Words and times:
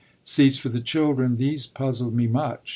Seats 0.23 0.57
for 0.57 0.69
the 0.69 0.79
children 0.79 1.37
these 1.37 1.67
puzzled 1.67 2.15
me 2.15 2.25
much. 2.25 2.69